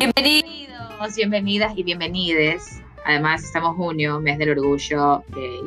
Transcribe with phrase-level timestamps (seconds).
[0.00, 2.80] Bienvenidos, bienvenidas y bienvenides.
[3.04, 5.60] Además, estamos junio, mes del orgullo gay.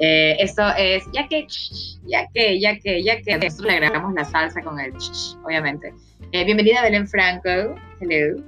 [0.00, 1.46] Eh, esto es, ya que,
[2.04, 4.92] ya que, ya que, ya que, nosotros le agregamos la salsa con el,
[5.44, 5.94] obviamente.
[6.32, 7.76] Eh, bienvenida Belén Franco.
[8.00, 8.42] Hello.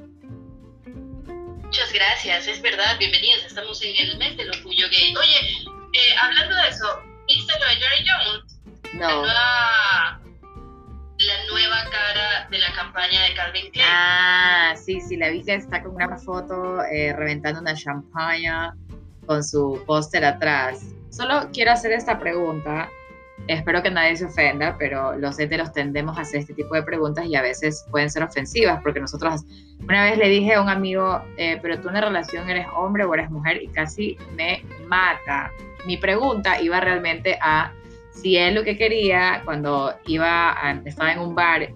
[1.63, 3.45] Muchas gracias, es verdad, bienvenidos.
[3.47, 5.15] Estamos en el mes del orgullo gay.
[5.15, 8.59] Oye, eh, hablando de eso, ¿viste lo de Jerry Jones?
[8.95, 9.25] No.
[9.25, 9.71] La,
[12.99, 13.89] campaña de Calvin Klein.
[13.89, 18.75] Ah, sí, sí, la vi que está con una foto eh, reventando una champaña
[19.25, 20.95] con su póster atrás.
[21.11, 22.89] Solo quiero hacer esta pregunta.
[23.47, 27.25] Espero que nadie se ofenda, pero los heteros tendemos a hacer este tipo de preguntas
[27.27, 29.45] y a veces pueden ser ofensivas, porque nosotros,
[29.81, 33.05] una vez le dije a un amigo, eh, pero tú en una relación eres hombre
[33.05, 35.53] o eres mujer y casi me mata.
[35.87, 37.73] Mi pregunta iba realmente a
[38.11, 41.69] si él lo que quería cuando iba a, estaba en un bar,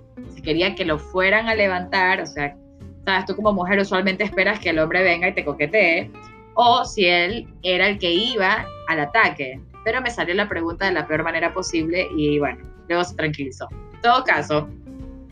[0.43, 2.57] quería que lo fueran a levantar, o sea,
[3.05, 6.11] sabes, tú como mujer usualmente esperas que el hombre venga y te coquetee,
[6.55, 9.61] o si él era el que iba al ataque.
[9.85, 13.69] Pero me salió la pregunta de la peor manera posible y bueno, luego se tranquilizó.
[13.95, 14.69] En todo caso,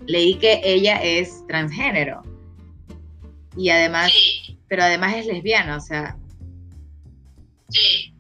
[0.06, 2.22] leí que ella es transgénero.
[3.56, 6.17] Y además, Sí, pero además es lesbiana, o sea,
[7.69, 8.14] sí.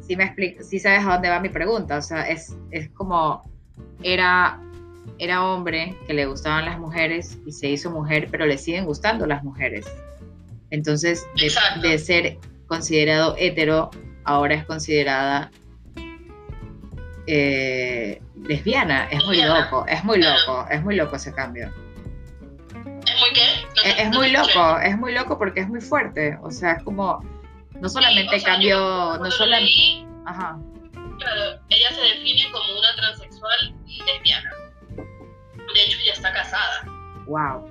[0.00, 3.42] sí me explico, sí sabes a dónde va mi pregunta, o sea, es, es como
[4.02, 4.60] era
[5.18, 9.26] era hombre que le gustaban las mujeres y se hizo mujer, pero le siguen gustando
[9.26, 9.86] las mujeres.
[10.70, 11.26] Entonces,
[11.82, 13.90] de, ser considerado hetero,
[14.24, 15.50] ahora es considerada
[17.26, 19.08] eh, lesbiana.
[19.10, 19.64] Es muy Lesbiana.
[19.64, 21.72] loco, es muy loco, es muy loco ese cambio.
[22.74, 23.46] ¿Es muy qué?
[23.74, 26.38] No Es, muy loco, es muy loco porque es muy fuerte.
[26.42, 27.20] O sea, es como,
[27.80, 30.06] no solamente Sí, o sea, cambió, yo no solamente...
[30.26, 30.58] Ajá.
[31.18, 34.50] Claro, ella se define como una transexual lesbiana.
[36.20, 36.84] Está casada.
[37.26, 37.66] Wow.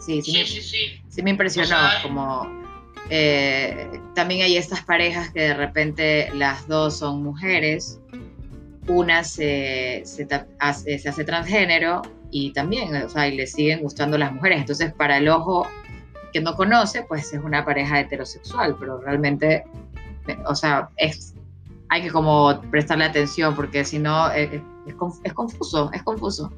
[0.00, 0.78] Sí, sí, Sí, me- sí, sí.
[1.08, 2.48] sí me impresionó, O sea, como
[3.08, 8.00] eh, también hay estas parejas que de repente las dos son mujeres,
[8.88, 10.26] una se, se,
[10.58, 12.02] hace, se hace transgénero
[12.32, 14.58] y también, o sea, y le siguen gustando las mujeres.
[14.60, 15.66] Entonces, para el ojo
[16.32, 19.64] que no conoce, pues es una pareja heterosexual, pero realmente,
[20.26, 21.34] eh, o sea, es,
[21.88, 26.52] hay que como prestarle atención porque si no, eh, es, conf- es confuso, es confuso.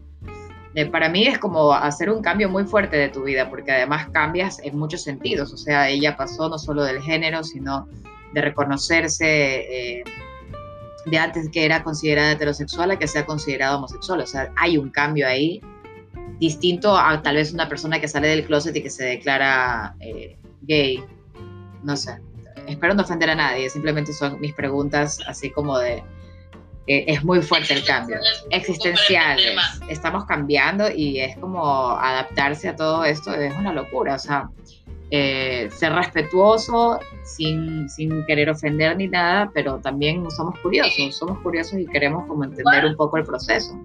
[0.90, 4.58] Para mí es como hacer un cambio muy fuerte de tu vida, porque además cambias
[4.62, 5.52] en muchos sentidos.
[5.52, 7.86] O sea, ella pasó no solo del género, sino
[8.32, 10.04] de reconocerse eh,
[11.06, 14.20] de antes que era considerada heterosexual a que sea considerada homosexual.
[14.20, 15.60] O sea, hay un cambio ahí
[16.38, 20.38] distinto a tal vez una persona que sale del closet y que se declara eh,
[20.62, 21.04] gay.
[21.82, 22.18] No sé.
[22.66, 26.02] Espero no ofender a nadie, simplemente son mis preguntas así como de...
[26.86, 28.16] eh, es muy fuerte el cambio
[28.50, 29.56] existenciales.
[29.88, 34.14] Estamos cambiando y es como adaptarse a todo esto, es una locura.
[34.16, 34.48] O sea,
[35.10, 41.78] eh, ser respetuoso sin, sin querer ofender ni nada, pero también somos curiosos, somos curiosos
[41.78, 43.78] y queremos como entender un poco el proceso.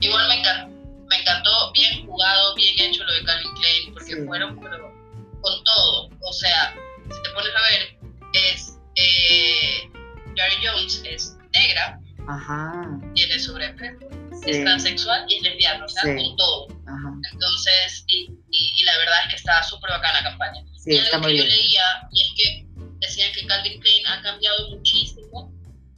[0.00, 0.74] Igual me encantó,
[1.08, 4.26] me encantó, bien jugado, bien hecho lo de Calvin Klein, porque Sí.
[4.26, 4.92] fueron pero,
[5.40, 6.08] con todo.
[6.20, 7.98] O sea, si te pones a ver,
[8.32, 8.78] es.
[8.94, 9.90] Eh,
[10.34, 11.98] Jerry Jones es negra,
[12.28, 14.06] Ajá, tiene sobrepeso,
[14.42, 16.14] sí, es transexual y es lesbiana, o sea, Sí.
[16.16, 16.66] con todo.
[16.86, 20.62] ajá, Entonces, y, y, y la verdad es que está súper bacana la campaña.
[20.76, 21.56] sí, y está algo muy que yo bien.
[21.58, 22.66] leía, y es que
[23.00, 25.52] decían que Calvin Klein ha cambiado muchísimo,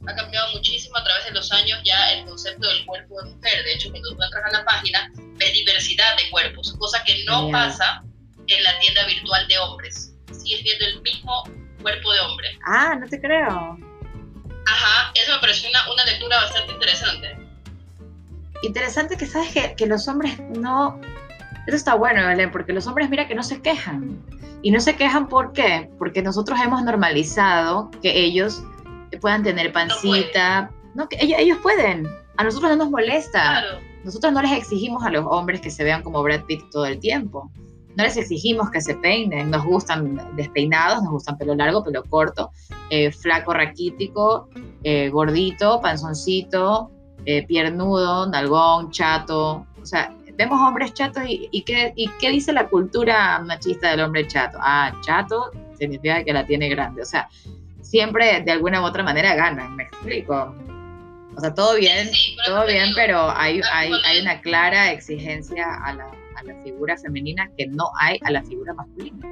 [0.07, 3.63] ha cambiado muchísimo a través de los años ya el concepto del cuerpo de mujer.
[3.63, 7.45] De hecho, cuando tú entras a la página, ves diversidad de cuerpos, cosa que no
[7.45, 7.69] Genial.
[7.69, 8.03] pasa
[8.47, 10.13] en la tienda virtual de hombres.
[10.31, 11.43] Sigues viendo el mismo
[11.81, 12.59] cuerpo de hombre.
[12.67, 13.77] Ah, no te creo.
[15.25, 17.37] Eso me pareció una, una lectura bastante interesante.
[18.61, 21.01] Interesante que sabes que, que los hombres no...
[21.65, 24.23] Eso está bueno, Belén, porque los hombres mira que no se quejan.
[24.61, 25.89] Y no se quejan ¿por qué?
[25.97, 28.61] Porque nosotros hemos normalizado que ellos
[29.19, 30.69] puedan tener pancita.
[30.93, 32.07] No, que ellos, ellos pueden.
[32.37, 33.41] A nosotros no nos molesta.
[33.41, 36.85] Claro, Nosotros no les exigimos a los hombres que se vean como Brad Pitt todo
[36.85, 37.51] el tiempo.
[37.95, 39.49] No les exigimos que se peinen.
[39.49, 42.51] Nos gustan despeinados, nos gustan pelo largo, pelo corto,
[42.91, 44.49] eh, flaco, raquítico,
[44.85, 46.91] eh, gordito, panzoncito,
[47.25, 49.65] eh, piernudo, nalgón, chato.
[49.81, 54.01] O sea, vemos hombres chatos y, y, ¿qué, ¿y qué dice la cultura machista del
[54.01, 54.59] hombre chato?
[54.61, 57.01] Ah, chato significa que la tiene grande.
[57.01, 57.27] O sea,
[57.81, 60.55] siempre de alguna u otra manera ganan, me explico.
[61.35, 64.91] O sea, todo bien, Sí, todo bien, digo, pero hay, hay, cuando- hay una clara
[64.91, 66.05] exigencia a la,
[66.37, 69.27] a la figura femenina que no hay a la figura masculina.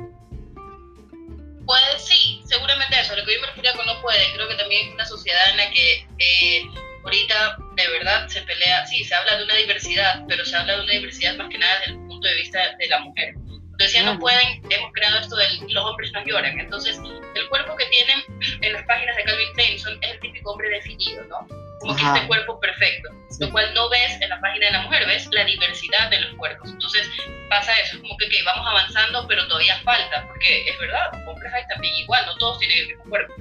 [1.66, 3.16] Puede, sí, seguramente eso.
[3.16, 3.42] Lo que yo
[4.74, 6.66] también es una sociedad en la que eh,
[7.04, 10.84] ahorita de verdad se pelea, sí, se habla de una diversidad, pero se habla de
[10.84, 13.34] una diversidad más que nada desde el punto de vista de la mujer.
[13.78, 16.60] Decía, no pueden, hemos creado esto de los hombres no lloran.
[16.60, 16.98] Entonces,
[17.36, 18.24] el cuerpo que tienen
[18.62, 21.48] en las páginas de Calvin Klein son, es el típico hombre definido, ¿no?
[21.80, 23.10] Como que este cuerpo perfecto,
[23.40, 26.36] lo cual no ves en la página de la mujer, ves la diversidad de los
[26.36, 26.70] cuerpos.
[26.70, 27.10] Entonces,
[27.50, 31.68] pasa eso, es como que vamos avanzando, pero todavía falta, porque es verdad, hombres hay
[31.68, 33.34] también igual, no todos tienen el mismo cuerpo,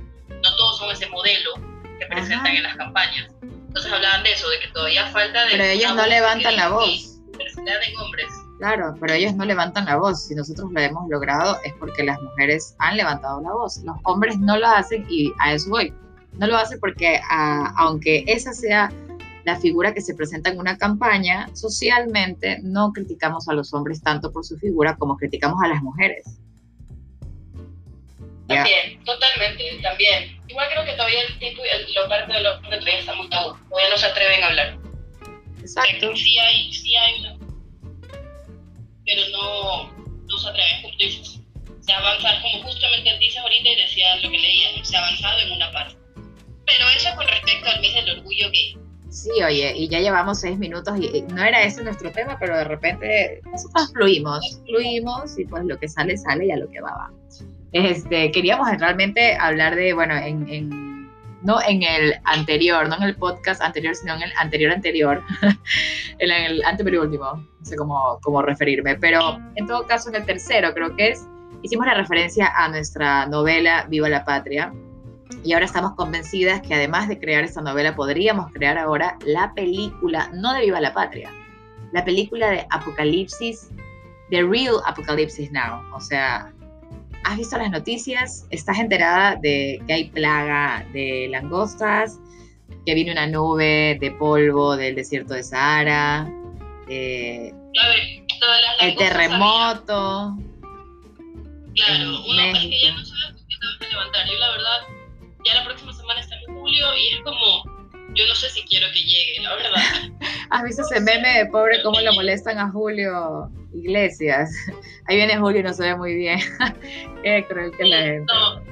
[1.33, 3.29] modelo que presentan en las campañas.
[3.43, 5.53] Entonces hablaban de eso, de que todavía falta de...
[5.53, 7.21] Pero ellos no levantan la voz.
[7.33, 8.27] Diversidad en hombres.
[8.59, 10.27] Claro, pero ellos no levantan la voz.
[10.27, 13.79] Si nosotros lo hemos logrado es porque las mujeres han levantado la voz.
[13.79, 15.93] Los hombres no lo hacen y a eso voy.
[16.35, 17.21] No lo hacen porque
[17.77, 18.93] aunque esa sea
[19.45, 24.31] la figura que se presenta en una campaña, socialmente no criticamos a los hombres tanto
[24.31, 26.39] por su figura como criticamos a las mujeres.
[28.55, 30.41] También, totalmente, también.
[30.49, 33.29] Igual creo que todavía el tipo, el, lo parte de los hombres todavía está muy
[33.31, 34.79] tabú, todavía no se atreven a hablar.
[35.61, 36.17] Exacto.
[36.17, 37.39] Sí hay, sí hay
[39.07, 39.93] pero no,
[40.27, 41.41] no se atreven, como tú dices.
[41.81, 45.53] Se avanza, como justamente dices ahorita y decías lo que leías, se ha avanzado en
[45.53, 45.97] una parte.
[46.67, 48.77] Pero eso con respecto al mes del orgullo gay.
[49.11, 52.65] Sí, oye, y ya llevamos seis minutos y no era ese nuestro tema, pero de
[52.65, 56.91] repente nosotros fluimos, fluimos y pues lo que sale, sale y a lo que va,
[56.93, 57.11] va.
[57.73, 60.83] Este, queríamos realmente hablar de, bueno, en, en
[61.43, 65.23] no en el anterior, no en el podcast anterior, sino en el anterior anterior,
[66.19, 70.73] en el antepenúltimo, no sé cómo, cómo referirme, pero en todo caso en el tercero
[70.75, 71.27] creo que es,
[71.63, 74.73] hicimos la referencia a nuestra novela Viva la Patria,
[75.45, 80.31] y ahora estamos convencidas que además de crear esta novela, podríamos crear ahora la película,
[80.35, 81.31] no de Viva la Patria,
[81.93, 83.71] la película de Apocalipsis,
[84.31, 86.53] The Real Apocalipsis Now, o sea,
[87.25, 88.47] ¿Has visto las noticias?
[88.51, 92.19] ¿Estás enterada de que hay plaga de langostas?
[92.85, 96.29] Que viene una nube de polvo del desierto de Sahara.
[96.89, 97.53] Eh,
[98.81, 100.37] el terremoto.
[101.75, 104.27] Claro, uno es que ya no sabes qué te vas a levantar.
[104.27, 104.81] Yo la verdad,
[105.45, 107.65] ya la próxima semana está en julio y es como,
[108.15, 109.83] yo no sé si quiero que llegue, la verdad.
[110.51, 114.51] ¿Has visto ese meme de pobre cómo lo molestan a Julio Iglesias?
[115.07, 116.39] Ahí viene Julio y no se ve muy bien.
[117.23, 118.33] Qué cruel que la gente.
[118.33, 118.65] No,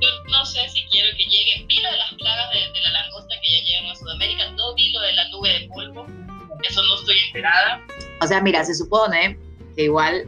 [0.00, 1.64] yo no sé si quiero que llegue.
[1.66, 4.50] Vi lo de las plagas de, la langosta que ya llegan a Sudamérica.
[4.52, 6.06] No vi lo de la nube de polvo.
[6.68, 7.82] Eso no estoy enterada.
[8.20, 9.38] O sea, mira, se supone
[9.76, 10.26] que igual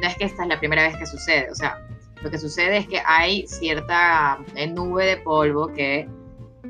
[0.00, 1.50] no es que esta es la primera vez que sucede.
[1.50, 1.80] O sea,
[2.22, 6.08] lo que sucede es que hay cierta eh, nube de polvo que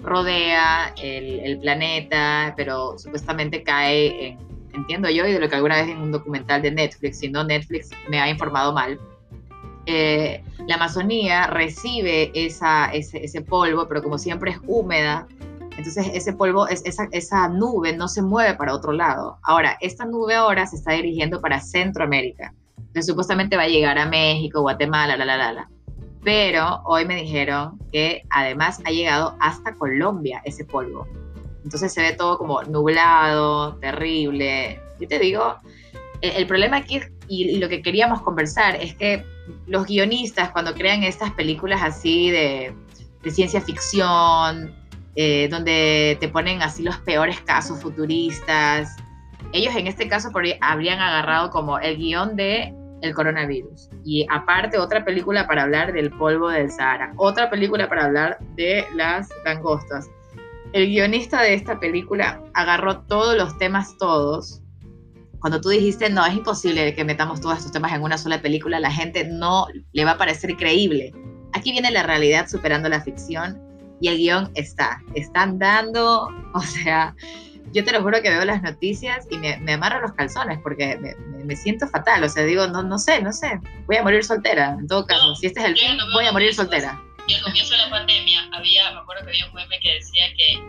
[0.02, 4.45] rodea el, el, planeta, pero supuestamente cae en,
[4.76, 7.42] entiendo yo, y de lo que alguna vez en un documental de Netflix, si no
[7.44, 9.00] Netflix me ha informado mal,
[9.86, 15.26] eh, la Amazonía recibe esa, ese, ese, polvo, pero como siempre es húmeda,
[15.76, 19.38] entonces ese polvo, es, esa, esa nube no se mueve para otro lado.
[19.42, 22.52] Ahora, esta nube ahora se está dirigiendo para Centroamérica.
[22.78, 25.70] Entonces supuestamente va a llegar a México, Guatemala, la, la, la, la.
[26.24, 31.06] Pero hoy me dijeron que además ha llegado hasta Colombia ese polvo.
[31.66, 34.80] Entonces se ve todo como nublado, terrible.
[35.00, 35.56] Yo te digo,
[36.20, 39.24] el, problema aquí y, lo que queríamos conversar es que
[39.66, 42.72] los guionistas cuando crean estas películas así de,
[43.26, 44.76] ciencia ficción,
[45.16, 48.94] eh, donde te ponen así los peores casos futuristas,
[49.52, 50.30] ellos en este caso
[50.60, 56.10] habrían agarrado como el guion de el coronavirus y aparte otra película para hablar del
[56.10, 60.08] polvo del Sahara, otra película para hablar de las langostas
[60.72, 64.62] el guionista de esta película agarró todos los temas, todos.
[65.40, 68.80] Cuando tú dijiste, no, es imposible que metamos todos estos temas en una sola película,
[68.80, 71.12] la gente no le va a parecer creíble.
[71.52, 73.60] Aquí viene la realidad superando la ficción
[74.00, 75.00] y el guion está.
[75.14, 77.14] Están dando, o sea,
[77.72, 80.98] yo te lo juro que veo las noticias y me, me amarro los calzones porque
[81.44, 82.24] me, siento fatal.
[82.24, 83.60] O sea, digo, no, no sé, no sé.
[83.86, 85.34] Voy a morir soltera, en todo caso.
[85.36, 87.00] si este es el fin, voy a morir soltera.
[87.28, 90.32] Y al comienzo de la pandemia había, me acuerdo que había un meme que decía
[90.34, 90.62] que,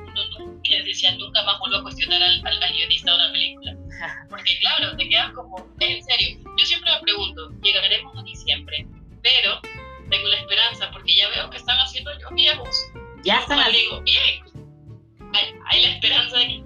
[0.64, 3.76] que decía nunca más vuelvo a cuestionar al, al, guionista de una película.
[4.30, 6.40] Porque claro, te quedas como, en serio.
[6.58, 8.88] Yo siempre me pregunto, llegaremos a diciembre,
[9.22, 9.62] pero
[10.10, 12.92] tengo la esperanza porque ya veo que están haciendo viejos.
[13.24, 14.02] Ya están haciendo.
[14.02, 14.44] bien.
[15.34, 16.64] Hay, hay, la esperanza de que...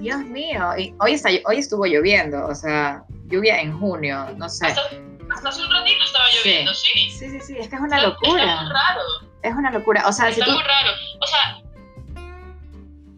[0.00, 4.66] Dios mío, y hoy, está, hoy estuvo lloviendo, o sea, lluvia en junio, no sé.
[4.66, 7.10] Hasta hace un ratito estaba lloviendo, sí.
[7.10, 8.42] Sí, sí, sí, es que es una locura.
[8.42, 9.02] Está muy raro.
[9.44, 10.08] Es una locura.
[10.08, 10.90] O sea, si tú, muy raro.
[11.20, 11.62] O sea,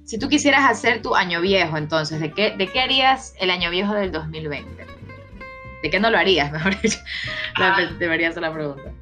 [0.05, 3.71] si tú quisieras hacer tu año viejo, entonces, ¿de qué, ¿de qué harías el año
[3.71, 4.87] viejo del 2020?
[5.83, 6.99] ¿De qué no lo harías, mejor dicho?
[7.55, 7.81] Ah.
[7.99, 8.93] Debería ser la pregunta.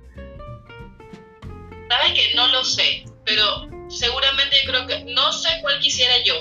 [1.89, 6.35] Sabes que no lo sé, pero seguramente yo creo que no sé cuál quisiera yo.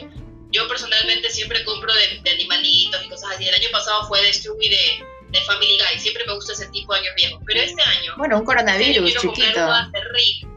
[0.51, 3.47] Yo personalmente siempre compro de, animalitos y cosas así.
[3.47, 5.99] El año pasado fue de Stewie de de Family Guy.
[5.99, 7.39] Siempre me gusta ese tipo de años viejos.
[7.45, 8.13] Pero este año.
[8.17, 9.69] Bueno, un coronavirus este año quiero chiquito.
[10.11, 10.52] Rick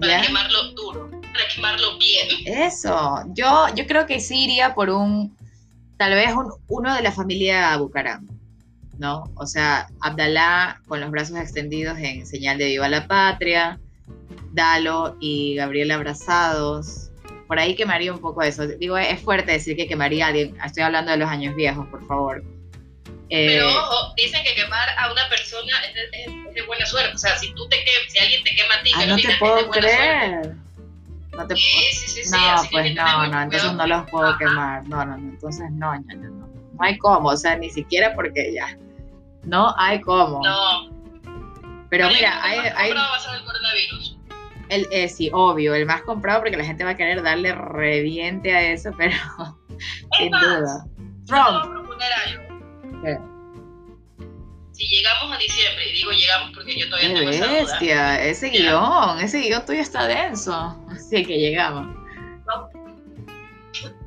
[0.00, 0.26] para ¿Ya?
[0.26, 2.28] quemarlo duro, para quemarlo bien.
[2.46, 5.36] Eso, yo, yo creo que sí iría por un,
[5.96, 8.26] tal vez un- uno de la familia Bucaram,
[8.98, 9.24] ¿no?
[9.36, 13.78] O sea, Abdalá con los brazos extendidos en señal de viva la patria,
[14.52, 17.10] Dalo y Gabriel abrazados.
[17.46, 18.66] Por ahí quemaría un poco eso.
[18.66, 20.56] Digo, es fuerte decir que quemaría a alguien.
[20.64, 22.44] Estoy hablando de los años viejos, por favor.
[23.30, 26.02] Eh, Pero ojo, dicen que quemar a una persona es de,
[26.48, 27.14] es- de buena suerte.
[27.14, 29.20] O sea, si tú te quemas, si alguien te quema a ti, ah, no te
[29.20, 29.88] final es de puedo buena suerte.
[29.88, 30.54] creer.
[31.36, 32.30] No te Sí, sí, sí, sí.
[32.36, 34.38] No, pues no, no, entonces no los puedo Ajá.
[34.38, 34.88] quemar.
[34.88, 36.46] No, no, no, entonces no, no, no, no.
[36.48, 38.76] No hay cómo, o sea, ni siquiera porque ya.
[39.44, 40.42] No hay cómo.
[40.44, 40.90] No.
[41.88, 44.16] Pero ¿Cuál es mira, hay, hay comprado basado en el coronavirus?
[44.70, 48.54] el, eh, sí, obvio, el más comprado porque la gente va a querer darle reviente
[48.54, 49.16] a eso, pero
[50.18, 50.84] sin más, duda.
[51.26, 51.86] Trump.
[51.86, 51.96] voy
[54.80, 58.24] Si llegamos a diciembre, y digo llegamos porque yo todavía Qué tengo esa duda, bestia,
[58.24, 58.58] ese Ya.
[58.70, 60.54] guion, ese guion tuyo está denso.
[60.90, 61.94] Así que llegamos.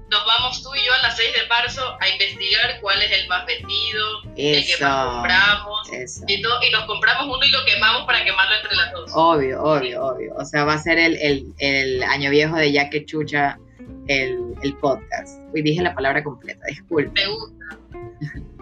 [0.10, 3.27] nos vamos tú y yo a las 6 de marzo a investigar cuál es el
[3.27, 6.24] más vendido, el que más compramos, Eso.
[6.27, 9.12] y, todo, y nos compramos uno y lo quemamos para quemarlo entre las dos.
[9.13, 10.34] Obvio, obvio, obvio.
[10.38, 13.60] O sea, va a ser el, el, el año viejo de Ya que Chucha
[14.08, 15.39] el, el podcast.
[15.53, 17.12] Hoy dije la palabra completa, disculpe.
[17.22, 17.77] Me gusta.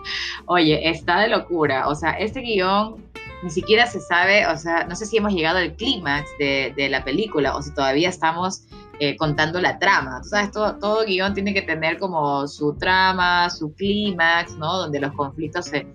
[0.46, 1.88] Oye, está de locura.
[1.88, 3.12] O sea, este guion
[3.43, 7.03] ni siquiera se sabe, o sea, no sé si hemos llegado al clímax de, la
[7.03, 8.63] película o si todavía estamos
[9.00, 10.24] eh, contando la trama.
[10.24, 14.77] Sabes, todo, todo guion tiene que tener como su trama, su clímax, ¿no?
[14.77, 15.88] Donde los conflictos se,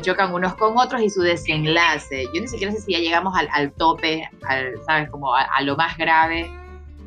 [0.00, 2.24] chocan unos con otros y su desenlace.
[2.34, 5.10] Yo ni siquiera sé si ya llegamos al, tope, al, ¿sabes?
[5.10, 6.50] Como a, lo más grave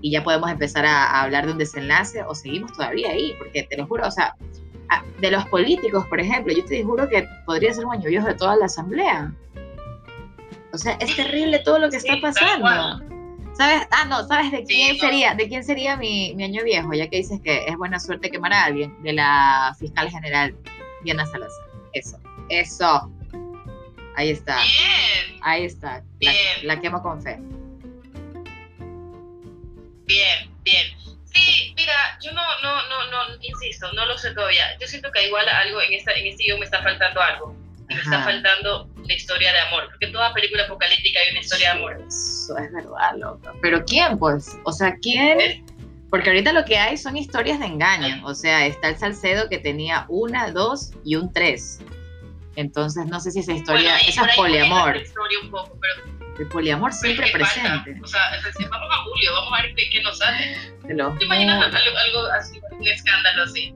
[0.01, 3.63] y ya podemos empezar a, a hablar de un desenlace o seguimos todavía ahí, porque
[3.63, 4.35] te lo juro, o sea,
[5.19, 8.35] de los políticos, por ejemplo, yo te juro que podría ser un año viejo de
[8.35, 9.31] toda la asamblea.
[10.73, 13.01] O sea, es terrible todo lo que Sí, está pasando.
[13.53, 13.87] ¿Sabes?
[13.91, 15.33] Ah, no, ¿sabes de quién sería?
[15.33, 16.93] ¿De quién sería mi, mi año viejo?
[16.93, 20.53] Ya que dices que es buena suerte quemar a alguien, de la fiscal general
[21.03, 21.65] Diana Salazar.
[21.93, 23.09] Eso, eso.
[24.17, 25.97] Ahí está, Bien, ahí está.
[25.97, 26.35] La, Bien.
[26.63, 27.39] la quemo con fe.
[33.61, 34.65] Insisto, no lo sé todavía.
[34.79, 37.55] Yo siento que igual algo en, esta, en este guion me está faltando algo.
[37.87, 39.85] Me está faltando la historia de amor.
[39.89, 42.03] Porque en toda película apocalíptica hay una historia de amor.
[42.07, 43.53] Eso es verdad, loca.
[43.61, 44.57] Pero ¿quién, pues?
[44.63, 45.65] O sea, ¿quién?
[46.09, 48.25] Porque ahorita lo que hay son historias de engaño.
[48.25, 51.79] O sea, está el Salcedo que tenía una, dos y un tres.
[52.55, 54.95] Entonces, no sé si esa historia, Bueno, esa es poliamor.
[54.95, 57.47] historia un poco, pero El poliamor siempre falta.
[57.47, 58.01] presente.
[58.03, 60.57] O sea, recién vamos a julio, vamos a ver qué, nos sale.
[60.85, 63.73] Te lo ¿Te imaginas algo, algo así, un escándalo así?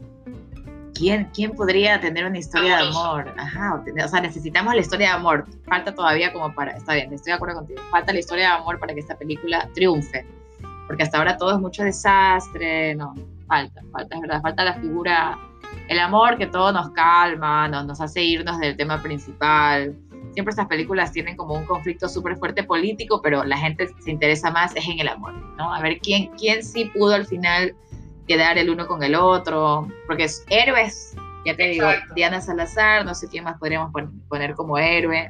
[0.99, 3.05] ¿Quién, ¿Quién podría tener una historia de Amoroso.
[3.05, 3.33] amor?
[3.37, 5.45] Ajá, o, sea, necesitamos la historia de amor.
[5.65, 7.81] Falta todavía como para, está bien, estoy de acuerdo contigo.
[7.89, 10.27] Falta la historia de amor para que esta película triunfe.
[10.87, 13.15] Porque hasta ahora todo es mucho desastre, no,
[13.47, 15.37] falta, falta, es verdad, falta la figura,
[15.87, 19.95] el amor que todo nos calma, nos, nos hace irnos del tema principal.
[20.33, 24.51] Siempre estas películas tienen como un conflicto súper fuerte político, pero la gente se interesa
[24.51, 25.73] más es en el amor, ¿no?
[25.73, 27.75] A ver quién, quién sí pudo al final
[28.27, 32.13] quedar el uno con el otro, porque es héroes, ya te digo, Exacto.
[32.13, 35.29] Diana Salazar, no sé quién más podríamos pon- poner como héroe,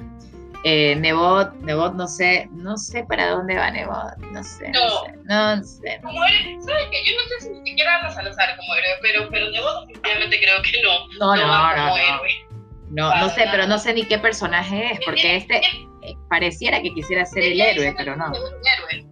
[0.66, 4.90] eh, Nebot, Nebot no sé, no sé para dónde va Nebot, no sé, no, No.
[4.90, 6.00] sé, no sé.
[6.04, 6.98] Como eres, ¿sabes qué?
[7.06, 10.62] Yo no sé si ni siquiera Ana Salazar como héroe, pero, pero vos definitivamente creo
[10.62, 11.08] que no.
[11.20, 12.30] No, no, va no, no, héroe.
[12.90, 15.58] No, no sé, pero no sé ni qué personaje es, porque este
[16.02, 19.06] eh, pareciera que quisiera ser el héroe, pero no, es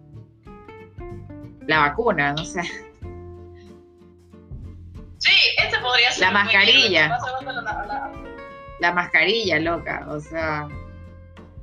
[1.66, 2.62] la vacuna, no sé.
[5.18, 5.32] Sí,
[5.62, 7.18] este podría ser La mascarilla.
[8.80, 10.68] la mascarilla, loca, o sea,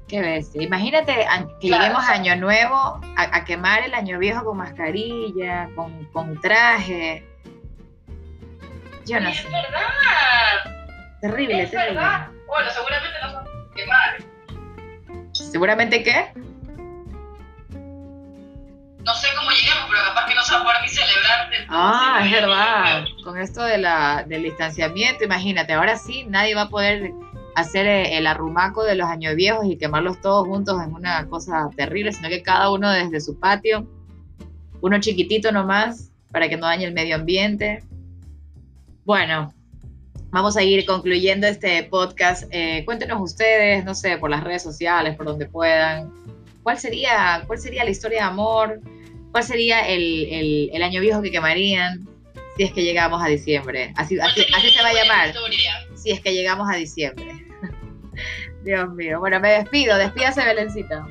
[0.08, 0.62] qué bestia.
[0.64, 4.44] Imagínate que Claro, lleguemos o sea- a año nuevo a, a quemar el año viejo
[4.44, 7.26] con mascarilla, con, con traje.
[9.06, 10.75] Yo no Es sé, verdad,
[11.30, 11.96] terrible, es terrible.
[11.96, 12.28] verdad.
[12.48, 14.36] Bueno, seguramente no son quemar.
[15.34, 16.32] Seguramente qué?
[19.04, 21.50] No sé cómo lleguemos, pero capaz que no se va a poder ni celebrar.
[21.70, 23.06] Ah, es verdad.
[23.24, 27.12] Con esto de la, del distanciamiento, imagínate, ahora sí nadie va a poder
[27.56, 31.70] hacer eh, el arrumaco de los años viejos y quemarlos todos juntos en una cosa
[31.76, 33.88] terrible, sino que cada uno desde su patio,
[34.82, 37.84] uno chiquitito nomás, para que no dañe el medio ambiente.
[39.06, 39.54] Bueno,
[40.36, 42.44] vamos a ir concluyendo este podcast.
[42.52, 46.12] Eh, cuéntenos ustedes, no sé, por las redes sociales, por donde puedan,
[46.62, 48.82] ¿cuál sería, cuál sería la historia de amor?
[49.32, 52.06] ¿Cuál sería el, el- el año viejo que quemarían
[52.58, 53.94] si es que llegamos a diciembre?
[53.96, 55.34] Así, ¿Cuál así, sería así se va a la llamar,
[55.96, 57.32] si es que llegamos a diciembre.
[58.66, 59.20] Dios mío.
[59.22, 59.98] Bueno, me despido.
[59.98, 61.08] Despídase, Belencita.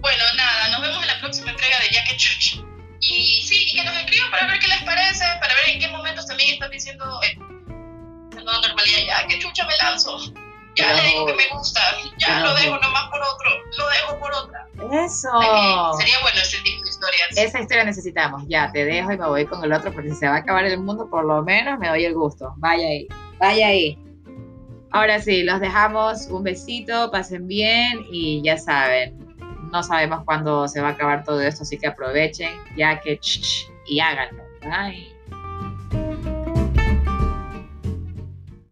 [0.00, 2.60] Bueno, nada, nos vemos en la próxima entrega de Jack Chuch.
[3.08, 5.88] Y sí, y que nos escriban para ver qué les parece, para ver en qué
[5.88, 7.36] momentos también están diciendo eh,
[8.46, 8.98] nueva normalidad.
[9.06, 10.18] Ya, que chucha me lanzo.
[10.74, 11.80] Ya le digo que me gusta.
[12.18, 13.50] Ya lo dejo nomás por otro.
[13.78, 14.66] Lo dejo por otra.
[15.04, 15.30] Eso.
[15.98, 17.28] sería bueno ese tipo de historias.
[17.36, 18.42] Esa historia necesitamos.
[18.46, 20.66] Ya, te dejo y me voy con el otro porque si se va a acabar
[20.66, 22.52] el mundo, por lo menos me doy el gusto.
[22.58, 23.08] Vaya ahí.
[23.38, 23.98] Vaya ahí.
[24.90, 26.26] Ahora sí, los dejamos.
[26.26, 29.25] Un besito, pasen bien y ya saben,
[29.76, 33.20] no sabemos cuándo se va a acabar todo esto, así que aprovechen, ya que
[33.86, 34.42] y háganlo.
[34.62, 35.15] Bye.